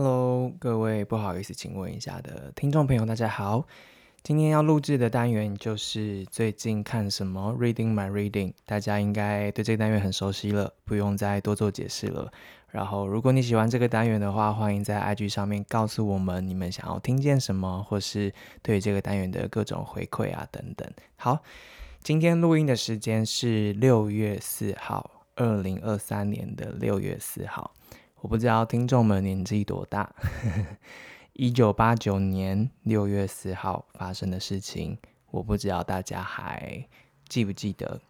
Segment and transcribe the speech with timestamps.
[0.00, 3.66] Hello，各位不好意思，请问一下的听众朋友，大家好。
[4.22, 12.30] 今天要录制的单元就是最近看什么，Reading My Reading，大家应该对这个单元很熟悉了，不用再多做解释了。
[12.70, 20.88] 然后，如果你喜欢这个单元的话，欢迎在 IG 上面告诉我们你们想要听见什么，或是对这个单元的各种回馈啊等等。
[21.16, 21.40] 好，
[22.04, 27.72] 今天录音的时间是六月四号，二零二三年的六月四号。
[28.20, 30.12] 我不知道听众们年纪多大，
[31.34, 34.98] 一九八九年六月四号发生的事情，
[35.30, 36.84] 我不知道大家还
[37.28, 38.00] 记不记得。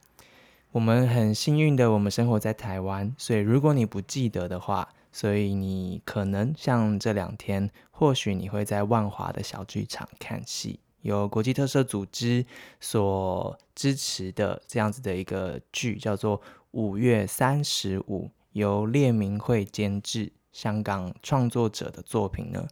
[0.72, 12.46] 我们很幸运的，我们生活在台湾，所以如果你不记得的话，所以你可能像这两天，或许你会在万华的小剧场看戏，由国际特色组织
[12.80, 16.40] 所支持的这样子的一个剧，叫做
[16.70, 18.24] 《五月三十五》。
[18.58, 22.68] 由列明慧监制，香港创作者的作品呢，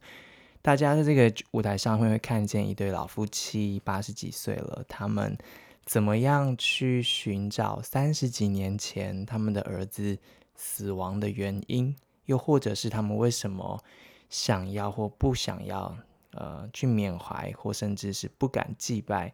[0.60, 5.38] 大家在这个舞台上会会看见一对老夫妻，八十几岁了，他们
[5.84, 10.18] 怎么样去寻找三十几年前他们的儿子
[10.54, 13.82] 死亡的原因，又或者是他们为什么
[14.28, 15.96] 想要或不想要，
[16.32, 19.32] 呃，去缅怀或甚至是不敢祭拜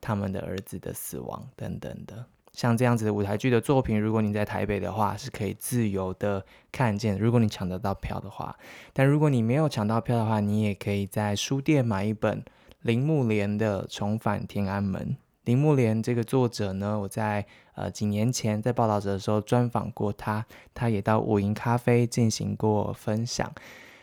[0.00, 2.24] 他们的儿子的死亡等等的。
[2.58, 7.16] 像这样子的舞台剧的作品，如果你在台北的话，是可以自由的看见。
[7.16, 8.52] 如果你抢得到票的话，
[8.92, 12.42] 但如果你没有抢到票的话，你也可以在书店买一本
[12.82, 15.00] 铃木莲的《重返天安门》。
[15.44, 23.48] 铃木莲这个作者呢，我在呃几年前在报道者的时候专访过他，他也到五营咖啡进行过分享。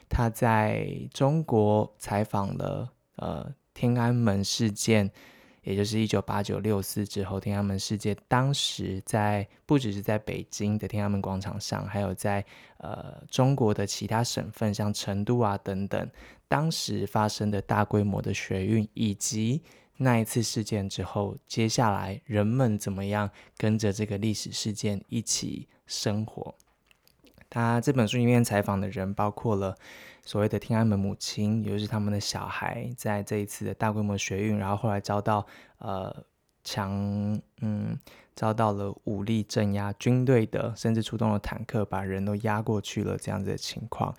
[0.07, 5.11] 他在中国采访了呃天安门事件。
[5.65, 12.45] 也就是一九八九六四之后，天安门事件当时在不只是在北京的天安门广场上，还有在
[12.77, 16.07] 呃中国的其他省份，像成都啊等等，
[16.47, 19.59] 当时发生的大规模的学运，以及
[19.97, 26.53] 那一次事件之后，接下来人们怎么样跟着这个历史事件一起生活。
[27.49, 29.75] 他这本书里面采访的人包括了
[30.23, 35.45] 所谓的天安门母亲，也就是他们的小孩，在这一次的大规模学运，然后后来遭到
[35.77, 36.23] 呃
[36.63, 37.97] 强嗯
[38.33, 44.13] 遭到了武力镇压军队的，甚至出动了坦克把人都压过去了这样子的情况。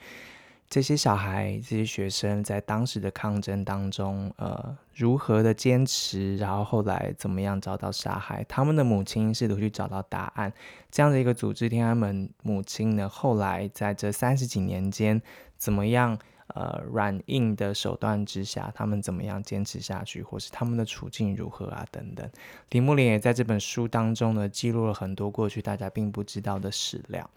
[0.68, 8.44] 这些小孩、这些学生在当时的抗争当中，呃，如何的坚持，然后后来怎么样遭到杀害？
[8.48, 10.52] 他们的母亲试图去找到答案。
[10.90, 15.20] 这样的一个组织，天安门母亲呢，后来在这三十几年间，
[15.56, 16.18] 怎么样？
[16.54, 21.84] 呃，软硬的手段之下，他们怎么样坚持下去，或是他们的处境如何啊？
[21.90, 22.26] 等等。
[22.70, 27.28] 铃木林也在这本书当中呢，记录了很多过去大家并不知道的史料。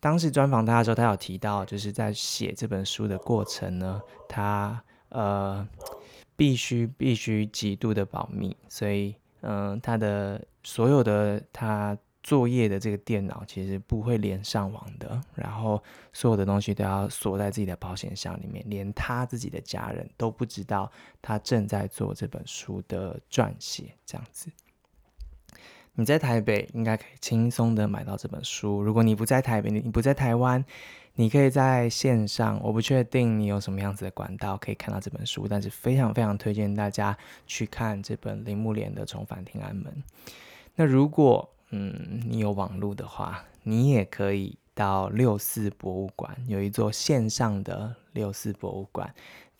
[0.00, 5.66] 当时专访他的时候，他有提到，就是在写这本书的过程呢，他呃
[6.36, 15.82] 必须必须极度的保密，所以嗯、他的所有的他作业的这个电脑其实不会连上网的，然后
[16.12, 20.90] 所有的东西都要锁在自己的保险箱里面，连他自己的家人都不知道
[21.22, 24.50] 他正在做这本书的撰写，这样子。
[25.98, 28.80] 你在台北应该可以轻松的买到这本书。
[28.80, 30.64] 如果你不在台北，你不在台湾，
[31.14, 32.60] 你可以在线上。
[32.62, 39.92] 我不确定你有什么样子的管道可以看到这本书，但是非常非常推荐大家去看这本铃木莲的《重返天安门》。
[40.76, 49.12] 那如果嗯你有网络的话，你也可以到六四博物馆，有一座线上的六四博物馆。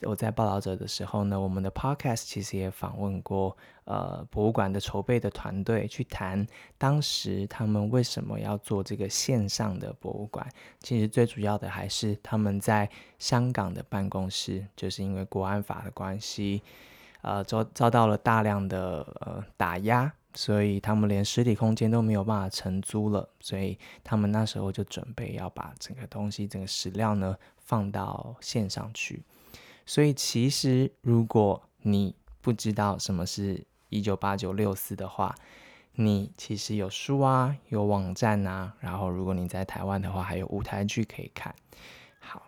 [0.03, 10.48] 我在报道者的时候呢，我们的 podcast 其实也访问过呃博物馆的筹备的团队，去谈当时他们为什么要做这个线上的博物馆。
[10.78, 12.88] 其实最主要的还是他们在
[13.19, 16.62] 香港的办公室，就是因为国安法的关系，
[17.22, 29.24] 呃遭遭到了大量的呃打压，所以他们连实体空间都没有办法承租了，所以他们那时候就准备要把整个东西、整个史料呢放到线上去。
[29.89, 35.35] 所以，其实如果你不知道什么是一九八九六四的话，
[35.95, 41.55] 你其实有书啊，有网站啊，然后如果你在台湾的话，还有舞台剧可以看。
[42.21, 42.43] 好，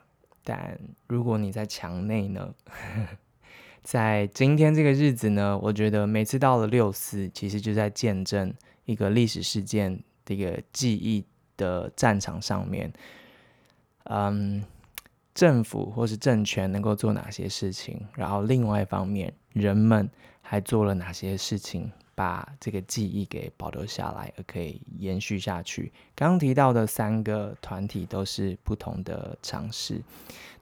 [0.45, 2.55] 但如果你在墙内呢？
[3.83, 8.53] 在今天这个日子呢，我觉得每次到了六四，其实就在见证
[8.85, 11.25] 一个历史事件的一个记忆
[11.57, 12.93] 的战场上面，
[14.05, 14.63] 嗯。
[15.35, 18.01] 政府或是政权能够做哪些事情？
[18.15, 20.09] 然后另外一方面，人们
[20.43, 25.93] 还做了哪些事情，把这个记忆给保留下来，而可以延续下去。
[26.15, 30.03] 刚刚提到的三个团体都是不同的尝试。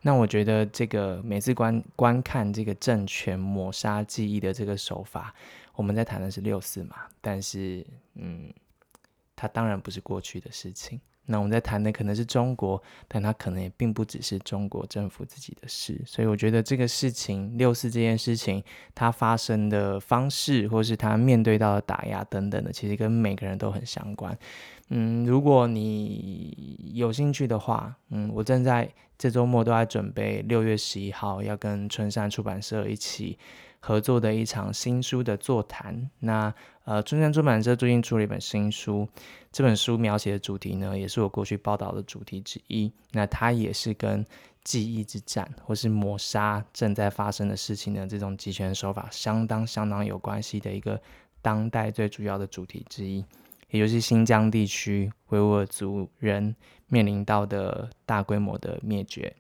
[0.01, 5.35] 那我觉得这个每次观观看这个政权抹杀记忆的这个手法，
[5.75, 7.85] 我们在谈的是六四嘛，但是
[8.15, 8.53] 嗯，
[9.35, 11.01] 它当然不是过去的事情。
[11.31, 16.01] 那我们在谈的可能是中国，但它可能也并不只是中国政府自己的事。
[16.07, 18.65] 所以我觉得这个事情，六四这件事情，
[18.95, 24.37] 它发生的方式，或是它面对到的打压等等的，其实跟每个人都很相关。
[24.89, 33.39] 嗯，如果你有兴趣的话，嗯，我正在这周末都在准备六月十一号要跟春山出版社一起
[33.81, 36.09] 合作的一场新书的座谈。
[36.21, 36.55] 那
[36.85, 39.07] 呃，春山出版社最近出了一本新书，
[39.59, 42.93] 这本书描写的主题呢，也是我过去报道的主题之一。
[43.11, 44.25] 那它也是跟
[44.63, 51.03] 记忆之战或是抹杀正在发生的事情的这种集权手法相当相当有关系的一个
[51.43, 53.25] 当代最主要的主题之一，
[53.71, 56.55] 也就是新疆地区维吾尔族人
[56.87, 59.35] 面临到的大规模的灭绝。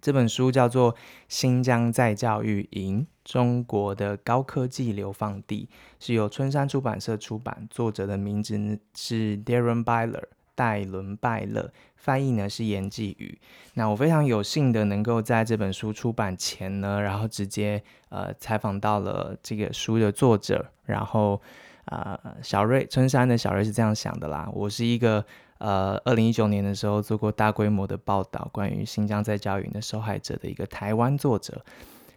[0.00, 0.94] 这本书叫做
[1.28, 3.02] 《新疆再教育营》。
[3.26, 5.68] 中国的高科技流放地
[5.98, 10.22] 是由春山出版社出版，作者的名字是 Darren Byler
[10.54, 13.36] 戴伦拜勒，翻译呢是严继宇。
[13.74, 21.42] 那我非常有幸的能够在这本书出版前呢，然后直接呃采访到了这个书的作者，然后
[21.86, 25.24] 啊、呃、小瑞春山的小瑞是这样想的啦，我是一个
[25.58, 31.60] 呃二零一九年的时候做过大规模的报道，关于新疆在教育的受害者的一个台湾作者。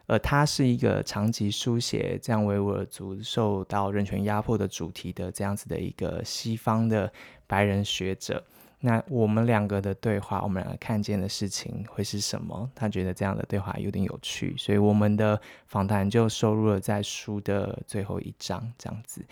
[0.10, 7.12] 而他是一个长期书写这样维吾尔族受到人权压迫的主题的这样子的一个西方的
[7.46, 8.44] 白人学者。
[8.80, 12.68] 那我们两个的对话，我们两个看见的事情会是什么？
[12.74, 19.24] 他觉得这样的对话有点有趣，所以我们的访谈就收录了在书的最后一章，这样子。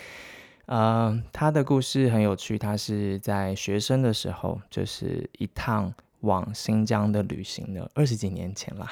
[0.67, 8.87] 呃，他的故事很有趣，他是在学生的时候，就是一趟往新疆的旅行的二十几年前了。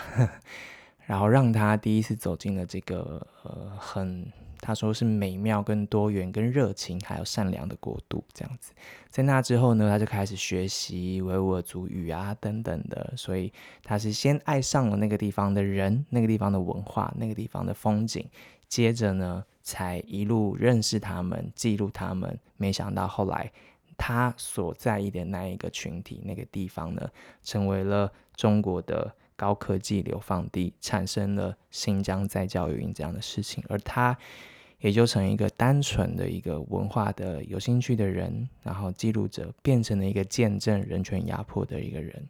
[1.06, 4.26] 然后让他第一次走进了这个呃很
[4.60, 8.74] 他说是美妙、跟多元、跟热情还有善良的国度这样子。
[9.12, 13.54] 在那之后呢，他就开始学习维吾尔族语啊等等的，所以
[13.84, 18.28] 他是先爱上了那个地方的人、那个地方的文化、那个地方的风景，
[18.68, 22.40] 接着呢才一路认识他们、记录他们。
[22.58, 23.52] 没想到后来
[23.98, 27.08] 他所在意的那一个群体、那个地方呢，
[27.44, 29.14] 成为了中国的。
[29.36, 34.18] 高科技流放地产生了新疆再教育营这样的事情，而他
[34.80, 42.28] 也就成一个单纯的一个文化的有兴趣的人，然后记录者变成了一个见证人权压迫的一个人。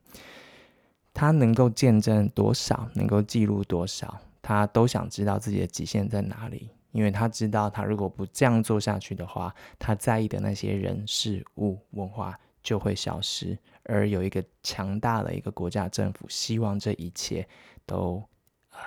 [1.14, 13.58] 他能够见证多少，能够记录多少，他都想知道自己的极限在哪里，因为他知道他如果不这样做下去的话，他在意的那些人事物文化就会消失。
[13.86, 17.48] 而有一个强大的一个国家政府，希望这一切
[17.86, 18.24] 都
[18.72, 18.80] 呃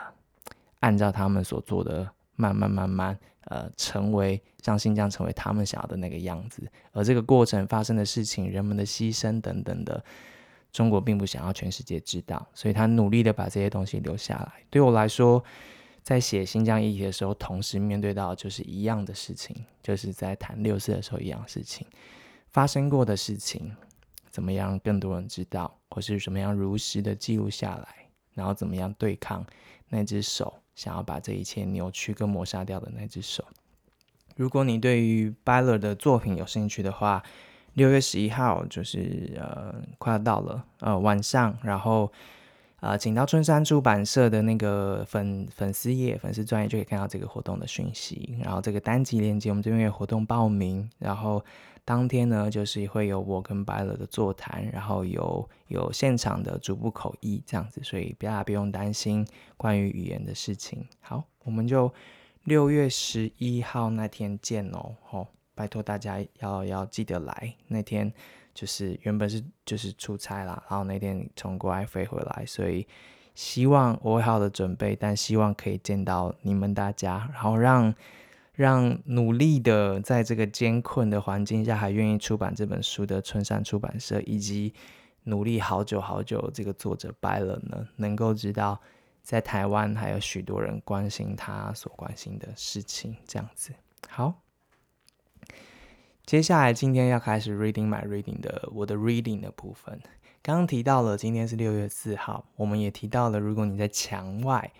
[0.80, 6.62] 按照他们所做的，慢慢慢慢呃成为让新疆成为他们想要的那个样子。
[6.92, 10.04] 而这个过程发生的事情，人们的牺牲等等的，
[10.72, 14.52] 中国并不想要全世界知道，所以他努力的把这些东西留下来。
[14.68, 15.42] 对我来说，
[16.02, 21.86] 在写新疆议题的时候，同时面对到就是一样的事情，就是在谈六四的时候一样事情，
[22.50, 23.74] 发生过的事情。
[24.30, 27.88] 怎么样更多人知道，或是怎么样如实的记录下来，
[28.34, 29.44] 然后怎么样对抗
[29.88, 33.44] 那只手想要把这一切扭曲跟抹杀掉的那只手？
[34.36, 37.22] 如果你对于 Byler 的作品有兴趣的话，
[37.74, 42.12] 六月十一号就是呃快要到了呃晚上，然后
[42.80, 51.44] 呃请到春山出版社的那个粉粉丝页粉丝专页就可以看到这个活动的讯息，然后这个单集链接我们这边有活动报名，然后。
[51.88, 59.26] 当天呢，就是会有我跟 Byler 的座谈，然后有有现场的逐步口译这样子，所以大家不用担心
[59.56, 60.86] 关于语言的事情。
[61.00, 61.90] 好，我们就
[62.44, 64.94] 六月十一号那天见哦。
[65.10, 67.54] 哦，拜托大家要要记得来。
[67.68, 68.12] 那天
[68.52, 72.86] 就是原本是就是出差啦，然后那天从国外飞回来，所以
[73.34, 77.94] 希望我会好好的准备，但希望可以见到你们大家，然后让。
[78.58, 84.74] 让努力的在这个艰困的环境下还愿意出版这本书的春山出版社，以及
[85.22, 88.80] 努力好久好久这个作者 Byler 呢，能够知道
[89.22, 93.70] 在台湾还有许多人关心他所关心的事情，这样子。
[94.08, 94.34] 好，
[96.26, 100.00] 接下来今天要开始 Reading My Reading 的我的 Reading 的部分。
[100.42, 104.72] 刚刚提到了今天是六月四号，我们也提到了如果你在墙外。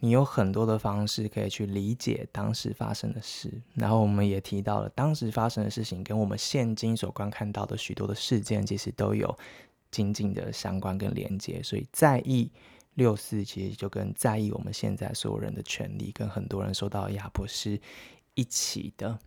[0.00, 3.52] 你有很多的方式可以去理解当时发生的事。
[3.74, 9.36] 然后我们也提到了当时发生的事情跟我们现今所观看到的许多的事件，其实都有
[9.90, 11.62] 紧紧的相关跟连接。
[11.62, 12.50] 所以在意
[12.94, 17.80] 六四，其实就跟在意我们现在所有人的权利，跟很多人受到压迫是
[18.34, 19.18] 一起的。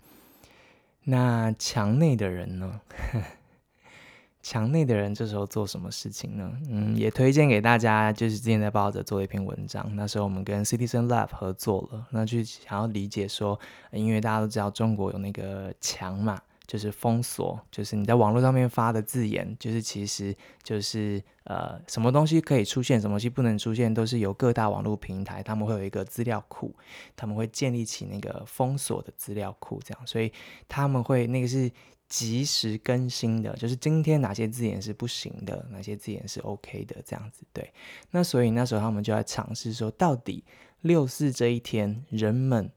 [1.04, 2.80] 那墙内的人呢？
[4.42, 6.52] 墙内的人这时候做什么事情呢？
[6.70, 9.86] 嗯，也推荐给大家，就是之前在报纸做了一篇文章。
[9.96, 13.60] 那时候我们跟 Citizen Lab 合作了，那去想要理解说，
[13.92, 26.74] 因为大家都知道中国有那个墙嘛，就是封锁，就是你在网络上面发的字眼，就是其实就是呃什么东西可以出现，什么东西不能出现，都是由各大网络平台他们会有一个资料库，
[27.18, 30.32] 他们会建立起那个封锁的资料库，这样，所以
[30.70, 31.70] 他们会那个是。
[32.12, 37.72] 及时更新的，就是今天哪些字眼是不行的，哪些字眼是 OK 的，这样子对。
[38.10, 40.44] 那所以那时候他们就在尝试说，到底
[40.82, 42.70] 六四这一天人们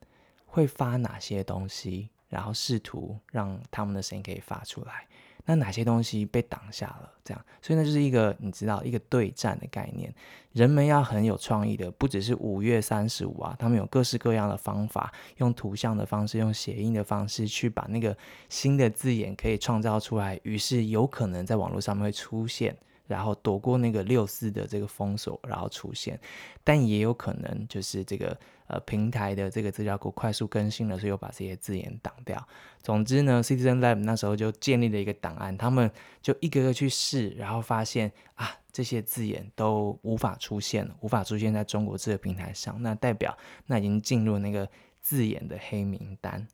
[0.47, 5.07] 会发哪些东西，然后试图让他们的声音可以发出来。
[5.47, 7.13] 那哪些东西被挡下了？
[7.23, 10.13] 这样，所以那就是一个你知道一个对战的概念。
[10.53, 18.17] 人们要很有创意的，不只是五月三十五啊，他们有各式各样的方法，用图像的方式，用谐音的方式去把那个
[18.49, 20.41] 新的字眼可以创造出来。
[20.43, 22.77] 于是有可能在网络上面会出现。
[23.07, 26.19] 然后躲过那个六四的这个封锁，然后出现，
[26.63, 32.47] 但也有可能就是这个呃平台的这个资料库快速更新了，所以又把这些字眼挡掉。
[32.83, 35.91] 总之呢，Citizen Lab 那时候就建立了一个档案，他们
[36.23, 44.69] 就一个个去试，然后发现啊这些字眼都无法出现，无法出现在中国这个平台上，那代表那已经进入那个
[45.01, 46.47] 字眼的黑名单。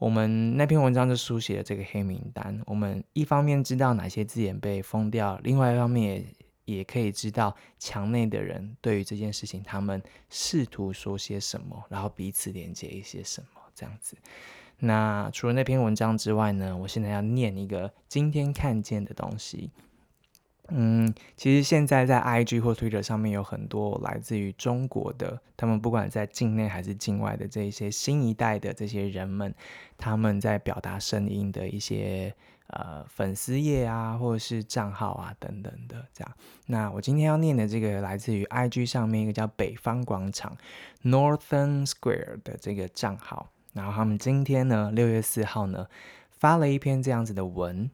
[0.00, 2.58] 我们那篇文章就书写了这个黑名单。
[2.64, 6.24] 我们一方面知道哪些字眼被封掉，另外一方面
[6.64, 14.16] 也也可以知道墙内的人对于这件事情，他们试图说些什么，然后彼此连接一些什么，这样子。
[14.78, 19.70] 那除了那篇文章之外呢，我现在要念一个今天看见的东西。
[20.72, 29.52] 嗯，其实现在在 IG 或 Twitter 上面有很多来自于中国的，他们不管在境内还是境外的这一些新一代的这些人们，
[29.98, 32.32] 他们在表达声音的一些
[32.68, 36.32] 呃粉丝页啊，或者是账号啊等等的这样。
[36.66, 40.56] 那我今天要念的这个来自于 IG 上面一个叫北方广场
[41.02, 45.86] Northern Square 的这个账号，然后他们今天呢六月四号呢
[46.30, 47.90] 发了一篇这样子的文。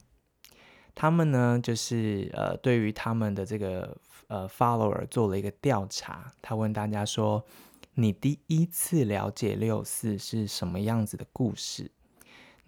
[0.96, 3.94] 他们呢，就是呃，对于他们的这个
[4.28, 6.32] 呃 follower 做了一个调查。
[6.40, 7.44] 他问大家说
[7.94, 11.90] ：“你第一次了解六四是什么样子的故事？”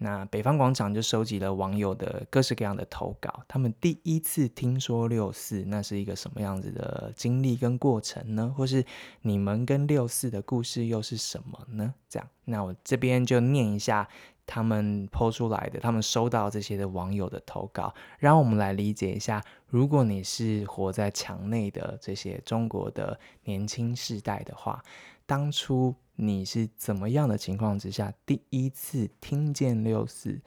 [0.01, 3.43] 那北方广场就收集了网友的各式各样的投稿。
[3.47, 8.53] 他们第一次听说六四，那是一个什么样子的经历跟过程呢？
[8.55, 8.85] 或是
[9.23, 11.95] 你们跟六四的故事又是什么呢？
[12.07, 14.07] 这样，那我这边就念一下。
[14.51, 24.83] 他们抛出来的，他们收到这些的网友的投稿，让我们来理解一下，如果你是活在墙内的这些中国的年轻世代的话，
[25.27, 30.41] 当初你是怎么样的情况之下第一次听见六四？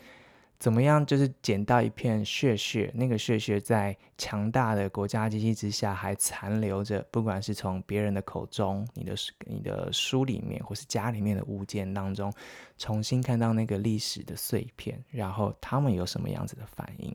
[0.63, 1.05] 怎么样？
[1.05, 7.05] 就是捡到一片血血，那个血血在强大的国家机器之下还残留着。
[7.11, 9.13] 不管是从别人的口中、你的
[9.45, 12.33] 你的书里面，或是家里面的物件当中，
[12.79, 17.13] 重新看到那个历史的碎片，然后他们有什么样子的反应？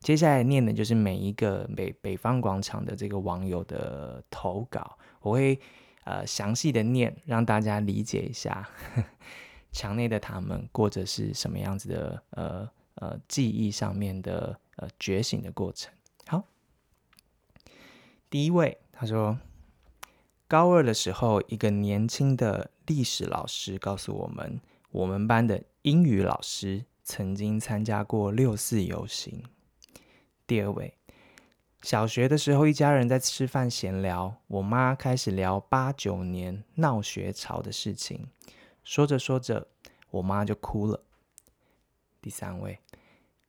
[0.00, 5.60] 接下来念的就是每一个北北方广场的这个网友的投稿，我会
[6.04, 8.66] 呃详细的念，让大家理解一下
[9.72, 12.66] 墙内的他们过着是什么样子的呃。
[13.00, 15.92] 呃，记忆上面的呃觉醒的过程。
[16.26, 16.44] 好，
[18.28, 19.38] 第一位他说，
[20.48, 29.44] 高二的时候，一个年轻的历史老师告诉我们，我们班的英语老师曾经参加过六四游行。
[30.46, 30.92] 第二位，
[31.82, 38.26] 小学的时候，一家人在吃饭闲聊，我妈开始聊八九年闹学潮的事情，
[38.82, 39.68] 说着说着，
[40.10, 41.04] 我妈就哭了。
[42.28, 42.78] 第三位，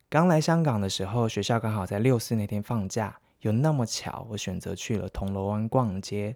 [0.10, 6.34] 刚来香港的时候，学校刚好在六四那天放假，有那么巧，我选择去了铜锣湾逛街。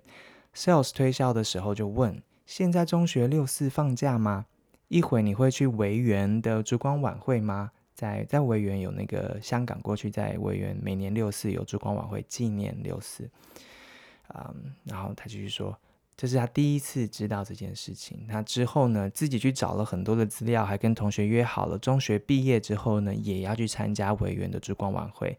[0.53, 4.45] Sales 推销的时候就问：“现在中学六四放假吗？
[4.89, 7.71] 一会你会去维园的烛光晚会吗？
[7.95, 13.23] 在在维园有那个香港过去在维园每年六四有烛光晚会纪念六四。”
[14.35, 15.73] 嗯，然后他继续说
[16.15, 18.25] ：“这是他第一次知道这件事情。
[18.27, 25.37] 他之后呢，自己去找了很多的资料，还跟同学约好了，中学毕业之后呢，也要去参加委员的烛光晚会。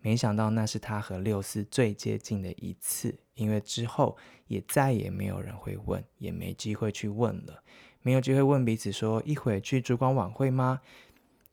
[0.00, 4.16] 没想到那是他和六四最接近的一次，因为之后
[4.48, 7.62] 也再也没有人会问，也没机会去问了，
[8.00, 10.80] 没有机会问彼此说一会去烛光晚会吗？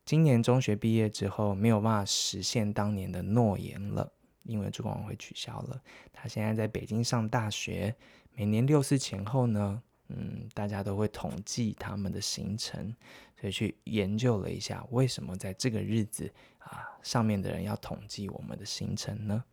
[0.04, 4.12] 今年中学毕业之后，没有办法实现当年的诺言了，
[4.42, 5.80] 因为烛光晚会取消了。
[6.12, 7.96] 他现在在北京上大学，
[8.40, 12.96] 每年六四前后呢，嗯，大家都会统计他们的行程，
[13.38, 19.44] 所以去研究了一下，为什么在这个日子啊，上面的人要统计我们的行程呢？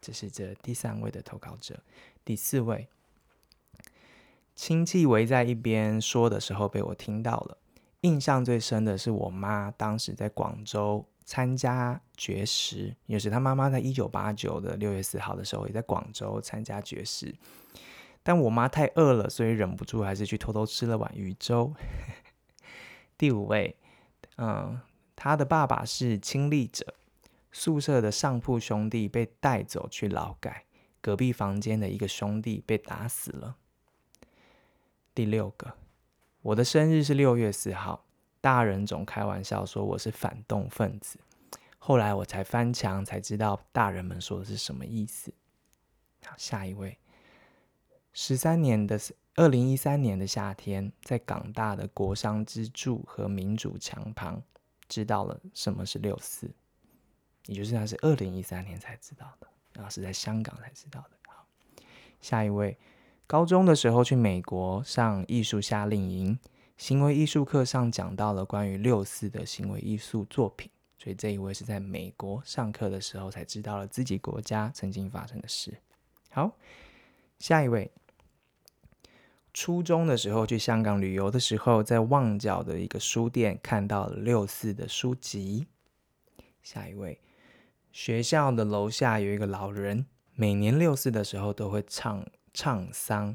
[0.00, 1.80] 这是这第三位的投稿者，
[2.24, 2.88] 第四位，
[4.56, 7.58] 亲戚围在一边说的时候被我听到了。
[8.00, 17.32] 印象最深的是我妈当时在广州参加绝食，也是她妈妈在一九八九的六月四号的时候也在广州参加绝食，
[18.22, 21.74] 但我妈太饿了，所以忍不住还是去偷偷吃了碗鱼粥。
[23.18, 23.76] 第五位，
[24.36, 24.80] 嗯，
[25.14, 26.94] 他的爸爸是亲历者，
[27.50, 30.64] 宿舍的上铺兄弟被带走去劳改，
[31.00, 33.56] 隔壁房间的一个兄弟被打死了。
[35.14, 35.74] 第六个。
[36.44, 38.04] 我的生日是六月四号，
[38.40, 41.20] 大人总开玩笑说我是反动分子，
[41.78, 45.32] 后来我才翻墙才知道大人们说的是什么意思。
[46.24, 46.98] 好，下一位，
[48.12, 49.00] 十三年的
[49.34, 54.42] 二零一三年的夏天，在港大的国殤之柱和民主墙旁，
[54.88, 56.50] 知道了什么是六四，
[57.46, 61.10] 也就是他是二零一三年才知道的，然后是在香港才知道的。
[61.28, 61.46] 好，
[62.20, 62.76] 下一位。
[63.24, 66.38] 高中的时候去美国上艺术夏令营，
[66.76, 75.72] 行为艺术课上讲到了关于六四的行为艺术作品，所以这一位是在美国上课的时候才知道了自己国家曾经发生的事。
[76.30, 76.52] 好，
[77.38, 77.90] 下一位，
[79.54, 85.66] 初中的时候去香港旅游的时候，在旺角的一个书店看到了六四的书籍。
[86.62, 87.20] 下一位，
[87.90, 92.24] 学校的楼下有一个老人，每年六四的时候都会唱。
[92.54, 93.34] 唱丧，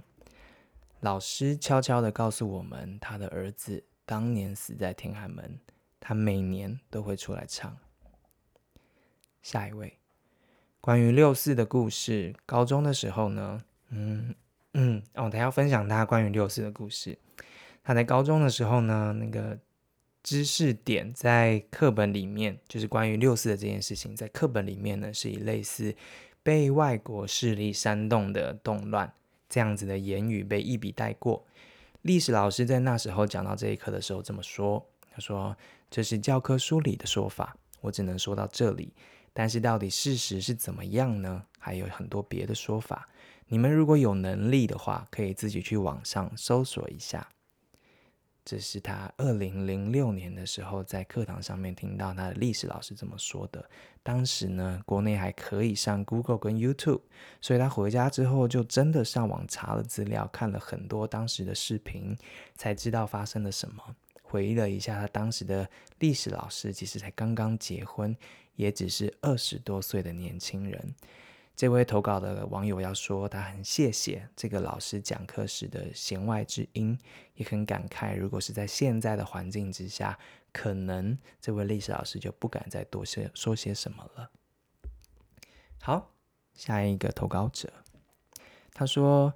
[0.99, 5.59] 老师悄悄地告诉我们，他的儿子当年死在天安门，
[5.99, 7.75] 他每年都会出来唱。
[9.41, 9.97] 下一位，
[10.79, 14.35] 关于六四的故事，高中的时候呢，嗯
[14.79, 17.17] 嗯，哦，他要分享他关于六四的故事。
[17.83, 19.57] 他在高中的时候呢，那个
[20.21, 25.95] 知识点在课本里面，就是关于六四的这件事情，在课本里面呢，是以类似。
[26.43, 29.11] 被外国势力煽动的动乱，
[29.49, 31.45] 这样子的言语被一笔带过。
[32.03, 35.57] 历史老师在那时候讲到这一课的时候这么说：“他说
[35.89, 38.93] 这是教科书里的说法，我只能说到这里。
[39.33, 41.43] 但是到底事实是怎么样呢？
[41.59, 43.09] 还有很多别的说法。
[43.47, 47.27] 你们如果有能力的话，可以自己去网上搜索一下。”
[48.43, 53.69] 这是他二零零六年的时候在课堂上面听到他的历史老师这么说的。
[54.01, 57.01] 当时呢，国内还可以上 Google 跟 YouTube，
[57.41, 62.17] 所以他回家之后就真的上网查了资料，看了很多当时的视频，
[62.55, 63.83] 才知道发生了什么。
[64.23, 68.15] 回忆了一下，他当时的历史老师其实才刚刚结婚，
[68.55, 70.95] 也只是二十多岁的年轻人。
[71.57, 76.95] 这位投稿的网友要说，他很谢谢这个老师讲课时的弦外之音，
[77.33, 80.19] 也很感慨，如果是在现在的环境之下，
[80.53, 84.29] 可能这位历史老师就不敢再多些说些什么了。
[85.81, 86.13] 好，
[86.53, 87.73] 下一个投稿者，
[88.71, 89.33] 他说，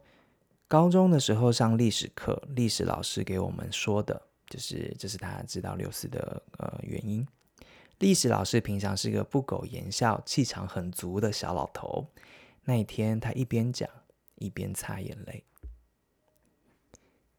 [0.67, 7.27] 高中的时候上历史课，历史老师给我们说的，就是这是他知道六四的呃原因。
[8.01, 12.07] 历史老师平常是个不苟言笑、气场很足的小老头。
[12.63, 13.87] 那一天，他一边讲
[14.37, 15.43] 一边擦眼泪。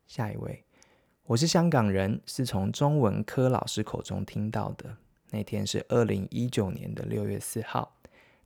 [0.07, 0.65] 下一位，
[1.25, 4.99] 我是香港人，是从中文科老师口中听到的。
[5.31, 7.99] 那天是二零一九年的六月四号，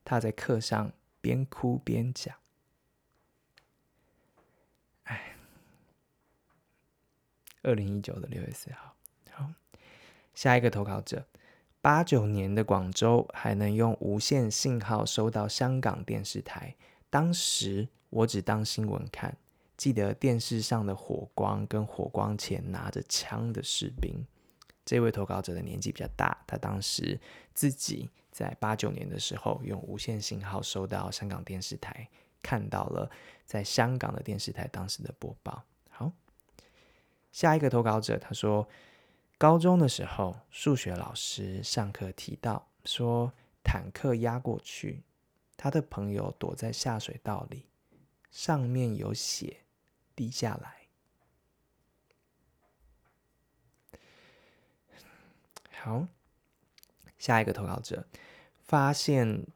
[0.02, 2.34] 他在课上边哭边讲。
[5.02, 5.36] 哎，
[7.62, 8.96] 二零一九的六月四号。
[9.32, 9.52] 好，
[10.32, 11.26] 下一个投稿者。
[11.86, 16.74] 八九年的广州还能用无线信号收到香港电视台，
[17.08, 19.36] 当时我只当新闻看，
[19.76, 24.26] 记得电视上的火光跟火光前拿着枪的士兵。
[24.84, 27.20] 这位投稿者的年纪比较大，他当时
[27.54, 32.08] 自己在八九年的时候用无线信号收到香港电视台，
[32.42, 33.08] 看到了
[33.44, 35.62] 在香港的电视台当时的播报。
[35.90, 36.10] 好，
[37.30, 38.68] 下一个投稿者他说。
[39.38, 45.02] 高中的时候，数学老师上课提到说，坦克压过去，
[45.58, 47.66] 他的朋友躲在下水道里，
[48.30, 49.64] 上面有血，
[50.14, 50.88] 滴下来。
[55.82, 56.08] 好，
[57.18, 58.06] 下一个投稿者
[58.64, 59.46] 发现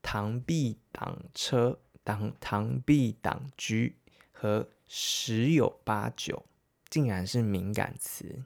[0.00, 3.90] 螳臂挡车、挡螳臂挡车
[4.30, 6.46] 和十有八九
[6.88, 8.44] 竟然是敏感词。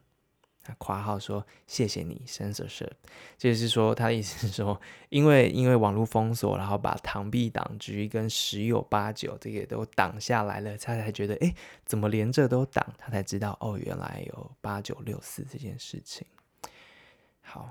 [0.65, 2.93] 他括号说：“谢谢你，censorship。”
[3.37, 11.53] 就是说，他的意思是说，因为因为网络封锁，然后把螳臂挡车跟十有八九这个都挡下来了，他才觉得，哎，
[11.85, 12.93] 怎么连这都挡？
[12.97, 16.25] 他才知道，哦，原来有八九六四这件事情。
[17.41, 17.69] 好，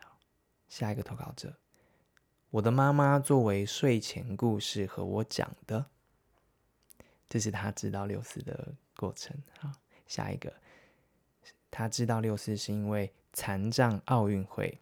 [0.00, 0.18] 好，
[0.68, 1.54] 下一个投稿者，
[2.50, 5.86] 我的妈妈作为睡前故事和我讲的，
[7.28, 9.40] 这是他知道六四的过程。
[9.60, 9.70] 好，
[10.08, 10.52] 下一个。
[11.70, 14.80] 他知道六四是因为残障奥运会，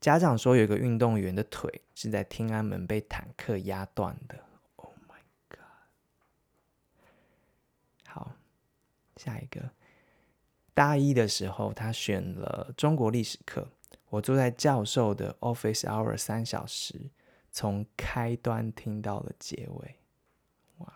[0.00, 4.44] 家长说有一个运动员的腿是在天安门被坦克压断的。
[4.76, 5.60] Oh my god！
[8.08, 8.32] 好，
[9.16, 9.70] 下一个，
[10.74, 13.68] 大一的时候他选了中国历史课，
[14.08, 17.10] 我坐在教授的 office hour 三小时，
[17.52, 19.96] 从开端听到了结尾。
[20.78, 20.92] 哇，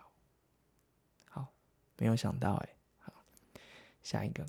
[1.29, 1.47] 好，
[1.97, 2.69] 没有想到哎。
[2.99, 3.13] 好，
[4.03, 4.45] 下一个。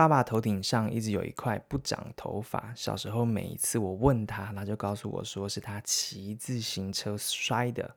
[0.00, 2.72] 爸爸头顶上一直有一块不长头发。
[2.74, 7.94] 小时候每一次我问他，他就告诉我说是他骑自行车摔的。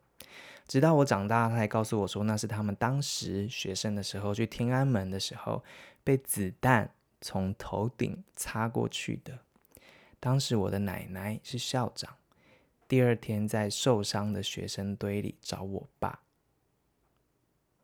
[0.68, 5.64] 直到我长大，他才告诉我说那是他们当时学生的时候去天安门的时候
[6.04, 9.40] 被子弹从头顶擦过去的。
[10.20, 12.18] 当时我的奶奶是校长，
[12.86, 16.20] 第二天在受伤的学生堆里找我爸。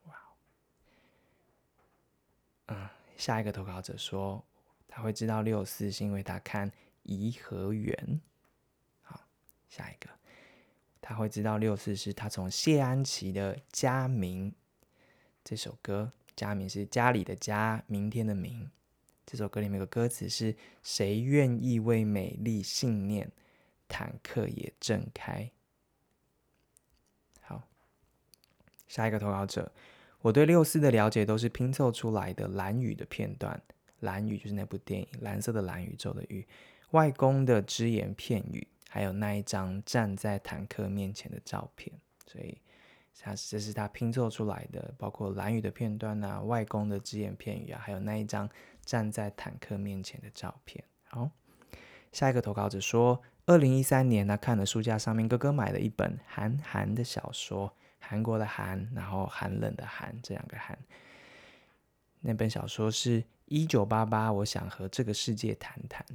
[0.08, 0.14] 哇，
[2.68, 2.90] 嗯。
[3.20, 4.42] 下一个投稿者说，
[4.88, 6.72] 他会知道六四是因为他看
[7.04, 7.94] 《颐和园》。
[9.02, 9.20] 好，
[9.70, 10.10] 下一个，
[11.02, 14.50] 他会知道六四是他从谢安琪的《家明》
[15.44, 18.72] 这首歌，《家明》是家里的家，明天的明。
[19.26, 23.30] 这首歌里面有个歌词是“谁愿意为美丽信念，
[23.90, 25.52] 坦克也正开”。
[27.44, 27.68] 好，
[28.88, 29.70] 下一个投稿者。
[30.22, 33.62] 我对六四的了解都是拼凑出来的蓝宇的片段，
[34.02, 36.46] 蓝宇就是那部电影，蓝色的蓝宇宙的宇，
[36.92, 41.94] 外公的只言片语，还有那一张站在坦克面前的照片，
[42.26, 42.58] 所以
[43.18, 48.50] 他这是他拼凑出来的，包括蓝宇的片段啊，外公的只言片语啊，还有那一张
[48.84, 50.84] 站在坦克面前的照片。
[51.06, 51.30] 好，
[52.12, 57.74] 下一个投稿者说，二零一三年他看了书架上面哥哥买的一本韩寒的小说。
[58.00, 60.78] 韩国的韩，然后寒冷的寒，这两个寒。
[62.22, 66.06] 那本小说是《一九八八》，我想和这个世界谈谈。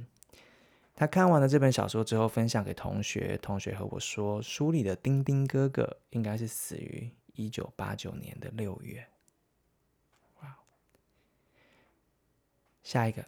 [0.93, 9.05] 他看完了这本小说之后，分享给同学，同学和我说，书里的丁丁哥哥应该是死于一九八九年的六月。
[10.41, 10.57] 哇！
[12.81, 13.25] 下一个，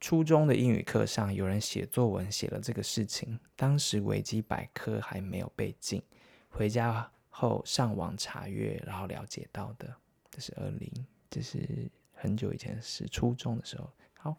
[0.00, 6.02] 初中的英语课上，有人写作文写了这个事情，当时维基百科还没有被禁，
[6.48, 7.12] 回家。
[7.38, 9.94] 后上网查阅，然后了解到的，
[10.30, 10.90] 这是二零，
[11.28, 13.92] 这是很久以前是，初中的时候。
[14.14, 14.34] 好，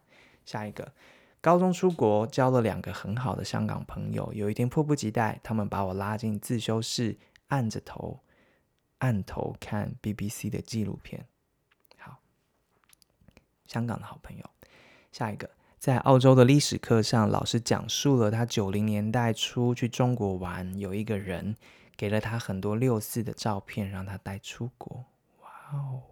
[0.45, 0.91] 下一个，
[1.39, 7.15] 高中出国交了两个很好的香港朋友，有一天迫不及待，他们把我拉进自修室，
[7.49, 8.19] 按着头，
[8.97, 11.27] 按头看 BBC 的纪录片。
[11.99, 12.17] 好，
[13.67, 14.49] 香港的好朋友。
[15.12, 21.55] 下一个，在澳洲的历史课上，老师讲述了他九零年代初去中国玩，有一个人。
[21.97, 25.03] 给了他很多六四的照片，让他带出国。
[25.41, 26.03] 哇哦，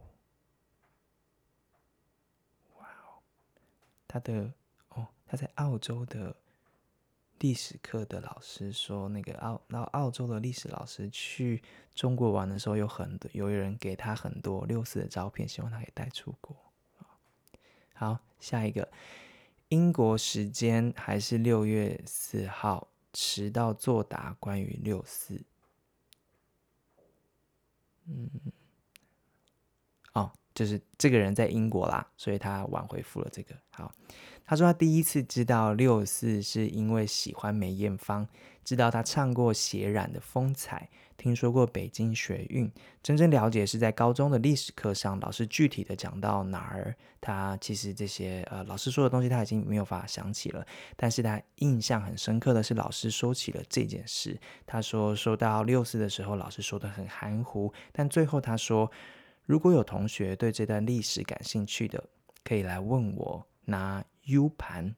[2.78, 3.22] 哇哦，
[4.08, 4.52] 他的
[4.90, 6.36] 哦，他在澳洲的
[7.38, 11.62] 历史课的老师说，那个澳，然后澳洲的历史老师去
[11.94, 16.58] 中国玩的时候，有很多有人给他很多六四的照片，希望他可以带出国。
[17.94, 18.92] 好，下一个，
[19.70, 25.42] 英国时间还是六月四号，迟到作答关于六四。
[28.08, 28.30] 嗯，
[30.56, 33.54] 就是这个人在英国啦，所以他晚回复了这个。
[33.70, 33.92] 好，
[34.46, 38.28] 他说他第一次知道六四是因为喜欢梅艳芳，
[38.64, 42.72] 知道他唱过《血染的风采》，听说过北京学运，
[43.04, 50.66] 真正了解是在高中的历史课上，老师具体的讲到哪儿，他其实这些呃老师说的东西他已经没有法想起了，
[50.96, 54.40] 但是他印象很深刻的是老师说起了这件事。
[54.66, 58.90] 他说说到六四的时候，老师说的很含糊，但最后他说，
[59.46, 62.04] 如果有同学对这段历史感兴趣的，
[62.44, 64.96] 可以来问我，拿 U 盘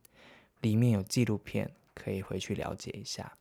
[0.62, 3.32] 里面有纪录片，可以回去了解一下。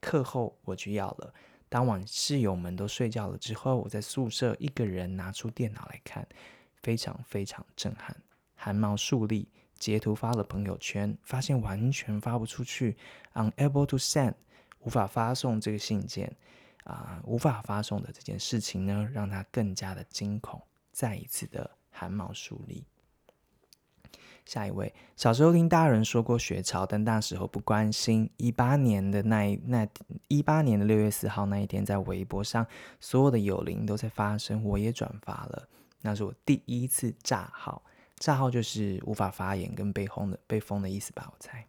[0.00, 1.32] 课后我去要了。
[1.68, 6.26] 当晚室友们都睡觉了之后，我在宿舍一个人拿出电脑来看，
[6.82, 8.16] 非常非常震撼。
[8.54, 9.46] 寒毛竖立，
[9.78, 12.96] 截图发了朋友圈，发现完全发不出去
[13.34, 14.32] ，unable to send，
[14.80, 16.34] 无法发送这个信件
[16.88, 22.86] 啊、无法发送的这件事情呢，让他更加的惊恐，再一次的寒毛竖立。
[24.46, 28.30] 下一位，小时候听大人说过学潮，但那时候不关心。
[28.38, 29.86] 一八年的那一那
[30.28, 32.66] 一八年的六月四号那一天，在微博上，
[32.98, 35.68] 所有的有灵都在发声，我也转发了。
[36.00, 37.82] 那是我第一次炸号，
[38.16, 41.30] 炸号就是无法发言跟被轰的被封的意思吧？
[41.30, 41.66] 我猜。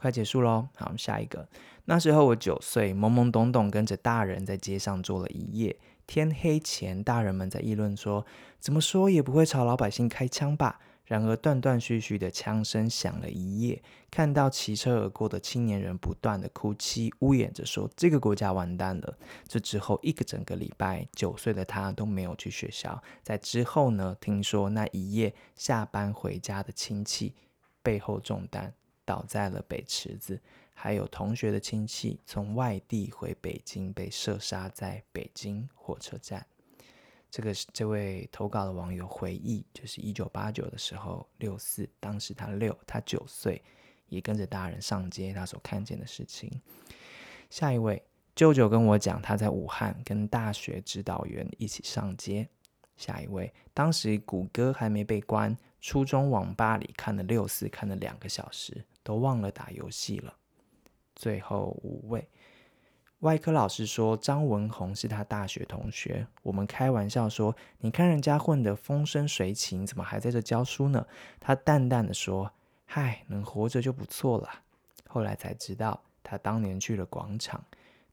[0.00, 1.46] 快结束喽，好，下一个。
[1.84, 5.76] 那时候我九岁，懵懵懂懂跟着大人在街上坐了一夜。
[6.06, 8.24] 天黑前，大人们在议论说，
[8.58, 10.80] 怎么说也不会朝老百姓开枪吧？
[11.04, 13.82] 然而，断断续续的枪声响了一夜，
[14.12, 23.02] 看到骑车而过的青年人不断的哭泣，呜咽着说：“这个国家完蛋了。”这之后一个整个礼拜，九岁的他都没有去学校。
[23.24, 27.34] 在之后呢，听说那一夜下班回家的亲戚
[27.82, 28.72] 背后中弹，
[29.10, 30.40] 倒在了北池子，
[30.72, 36.46] 还有同学的亲戚从外地回北京被射杀在北京火车站。
[37.28, 43.60] 这个是这位投稿的网友回忆，就是一九八九的时候，六四，当时他六，他九岁，
[44.06, 46.48] 也跟着大人上街，他所看见的事情。
[47.48, 48.00] 下一位，
[48.36, 52.48] 舅舅跟我讲，他在武汉跟大学指导员一起上街。
[52.96, 60.36] 下一位，当时谷歌还没被关，初中网吧里看了六四，看了两个小时，都忘了打游戏了。
[61.16, 62.28] 最后五位。
[63.18, 71.04] 外科老师说张文宏是他大学同学，我们开玩笑说：“你看人家混得风生水起，你怎么还在这教书呢？”
[71.40, 72.52] 他淡淡的说
[72.86, 74.48] ：“嗨，能活着就不错了。”
[75.08, 77.64] 后来才知道，他当年去了广场，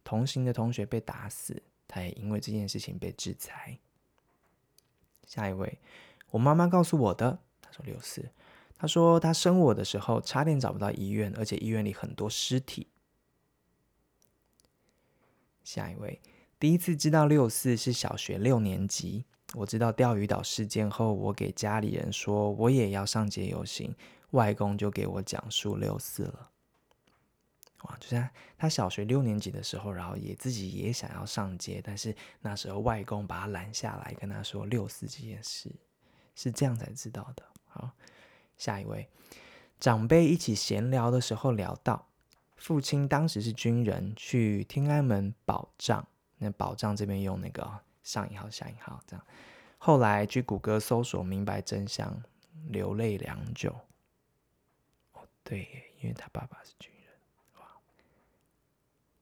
[0.03, 3.77] 同行的同学被打死，他也因为这件事情被制裁。
[5.27, 5.77] 下一位，
[6.31, 8.27] 我妈妈告诉我的，她说六四，
[8.77, 12.87] 她说她生我的时候差点找不到医院，而且医院里很多尸体。
[15.63, 16.21] 下一位，
[16.59, 19.25] 第一次知道六四是小学六年级。
[19.53, 23.95] 我知道钓鱼岛事件后，我给家里人说我也要上街游行，
[24.31, 26.49] 外公就给我讲述六四了。
[27.83, 35.73] 哇，就是，他小学六年级的时候，然后也自己也想要上街，但是那时候外公把他拦下来，跟他说六四这件事，
[36.35, 37.43] 是这样才知道的。
[37.67, 37.91] 好，
[38.57, 39.07] 下一位，
[39.79, 42.07] 长辈一起闲聊的时候聊到。
[42.55, 46.07] 父亲当时是军人，去天安门保障。
[46.39, 49.25] 那保障这边用那个上引号下引号这样。
[49.77, 52.23] 后来去谷歌搜索，明白真相，
[52.69, 53.75] 流泪良久。
[55.13, 57.13] 哦，对，因为他爸爸是军人。
[57.59, 57.67] 哇，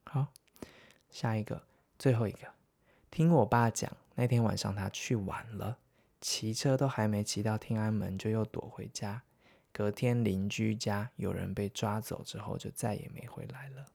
[0.06, 0.28] 好，
[1.10, 1.62] 下一个，
[2.00, 2.48] 最后一个。
[3.12, 5.78] 听我爸讲，那天晚上他去晚了，
[6.28, 9.22] 骑车都还没骑到天安门，就又躲回家。
[9.72, 13.86] 隔天邻居家有人被抓走之后，就再也没回来了。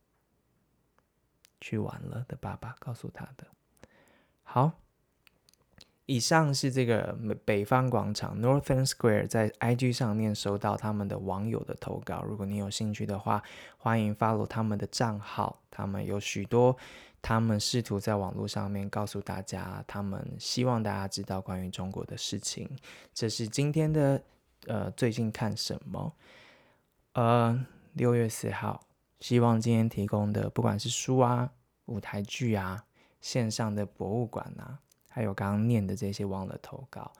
[1.60, 3.48] 去玩了的爸爸告诉他的。
[4.44, 4.78] 好，
[6.06, 12.22] 以上是这个北方广场 Northern Square 在 IG 上面收到他们的网友的投稿。
[12.22, 13.42] 如果你有兴趣的话，
[13.76, 15.60] 欢迎 follow 他们的账号。
[15.68, 16.76] 他们有许多，
[17.22, 22.68] 他们试图在网络上面告诉大家，他们希望大家知道关于中国的事情。
[23.12, 24.22] 这是今天的。
[24.66, 26.12] 呃，最近看什么？
[27.14, 28.78] 呃，六月四号，
[29.18, 31.50] 希望今天提供的，不管是书啊、
[31.86, 32.84] 舞台剧啊、
[33.22, 34.78] 线上的博物馆啊，
[35.08, 37.10] 还有刚刚念的这些忘了投稿，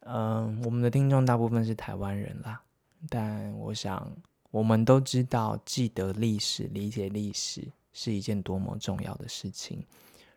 [0.00, 2.60] 嗯、我们的听众大部分是台湾人啦，
[3.08, 4.12] 但我想，
[4.50, 9.84] 我们都知道，记得历史、理解历史是一件多么重要的事情。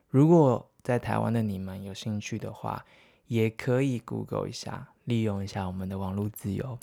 [0.10, 2.86] 如果在台湾的你们有兴趣的话，
[3.28, 4.90] 也可以 Google 一下。
[5.06, 6.80] 利用一下我们的网络自由，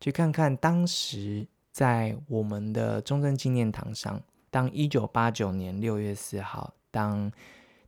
[0.00, 7.28] 去看看当时在我们的中正纪念堂上，当一九八九年六月四号，当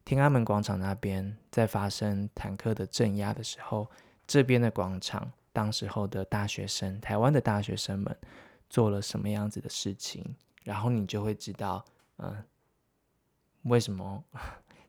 [0.04, 3.88] 天安门广场那边在发生坦克的镇压的时候，
[4.26, 8.16] 这边的广场，当时候的大学生，台湾的大学生们
[8.68, 11.84] 做了什么样子的事情，然后你就会知道，
[12.22, 12.44] 嗯，
[13.62, 14.24] 为什么。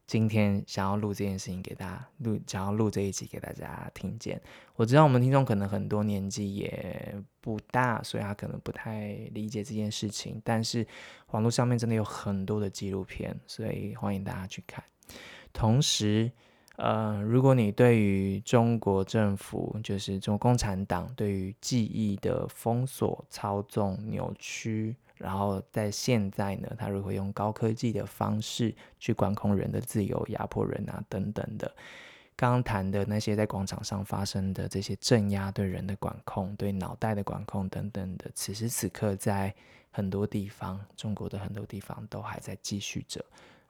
[0.07, 4.41] 今天想要录这件事情给大家录，想要录这一集给大家听见。
[4.75, 10.41] 我知道我们听众可能很多年纪也不大，所以他可能不太理解这件事情。
[10.43, 10.85] 但是
[11.29, 14.83] 网络上面真的有很多的纪录片，所以欢迎大家去看。
[15.53, 16.29] 同时，
[16.75, 24.97] 呃，如果你对于中国政府，就是中国共产党对于记忆的封锁、操纵、扭曲。
[25.21, 31.71] 然后在现在呢，他如何用高科技的方式去管控人的自由、压迫人啊等等的。
[32.35, 39.53] 刚刚谈的那些在广场上发生的这些镇压、对人的管控、对脑袋的管控等等的，此时此刻在
[39.91, 43.23] 很多地方，中国的很多地方都还在继续着。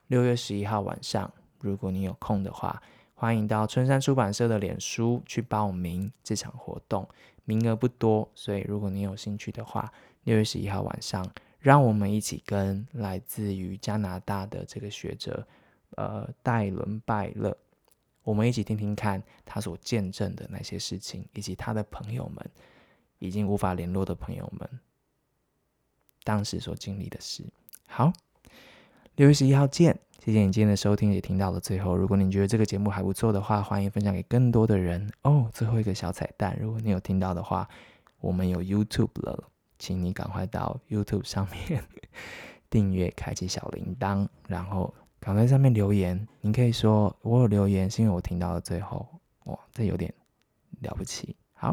[0.06, 2.82] 六月十一号晚上，如果你有空的话，
[3.14, 7.06] 欢迎到春山出版社的脸书去报名这场活动，
[7.44, 9.92] 名额不多，所以如果你有兴趣的话，
[10.24, 15.46] 六月十一号晚上，让我们一起跟来自于加拿大的这个学者，
[15.96, 17.56] 呃，戴伦拜勒。
[18.22, 22.50] 我们一起听听看他所见证的那些事情，以及他的朋友们
[23.18, 24.68] 已经无法联络的朋友们
[26.22, 27.44] 当时所经历的事。
[27.88, 28.12] 好，
[29.16, 29.98] 六月十一号见！
[30.24, 31.96] 谢谢你今天的收听，也听到了最后。
[31.96, 35.50] 如果你觉得这个节目还不错的话，欢迎分享给更多的人哦。
[35.52, 37.68] 最后一个小彩蛋，如果你有听到的话，
[38.20, 39.50] 我们有 YouTube 了，
[39.82, 41.82] 请你赶快到 YouTube 上面
[42.70, 44.94] 订阅、开启小铃铛，然后。
[45.24, 49.06] 赶快上面留言，您可以说我有留言，是因为我听到了最后，
[49.44, 50.12] 哇，这有点
[50.80, 51.36] 了不起。
[51.52, 51.72] 好，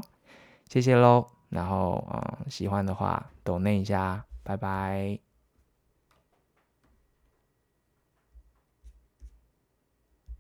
[0.70, 1.26] 谢谢喽。
[1.50, 5.29] 然后，嗯，喜欢的话，抖那一下，拜拜。